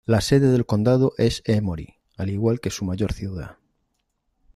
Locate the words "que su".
2.59-2.83